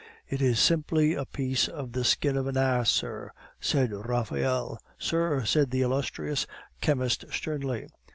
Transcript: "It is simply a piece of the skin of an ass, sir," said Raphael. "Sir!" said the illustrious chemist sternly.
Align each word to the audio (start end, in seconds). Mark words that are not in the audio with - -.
"It 0.27 0.41
is 0.41 0.59
simply 0.59 1.13
a 1.13 1.25
piece 1.27 1.67
of 1.67 1.91
the 1.91 2.03
skin 2.03 2.35
of 2.35 2.47
an 2.47 2.57
ass, 2.57 2.89
sir," 2.89 3.29
said 3.59 3.91
Raphael. 3.91 4.81
"Sir!" 4.97 5.45
said 5.45 5.69
the 5.69 5.83
illustrious 5.83 6.47
chemist 6.81 7.25
sternly. 7.31 7.85